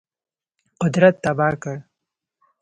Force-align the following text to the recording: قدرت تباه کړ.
قدرت 0.81 1.15
تباه 1.23 1.53
کړ. 1.63 1.77